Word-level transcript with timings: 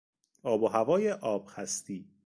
آب 0.43 0.63
و 0.63 0.67
هوای 0.67 1.11
آبخستی 1.11 2.05